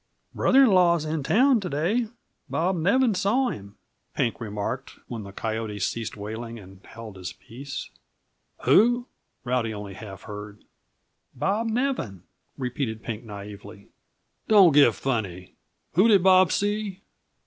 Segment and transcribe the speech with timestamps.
[0.33, 2.07] "Brother in law's in town to day;
[2.49, 3.75] Bob Nevin saw him,"
[4.15, 7.91] Pink remarked, when the coyote ceased wailing and held his peace.
[8.63, 9.05] "Who?"
[9.43, 10.63] Rowdy only half heard.
[11.35, 12.23] "Bob Nevin,"
[12.57, 13.89] repeated Pink naively.
[14.47, 15.53] "Don't get funny.
[15.93, 17.01] Who did Bob see?"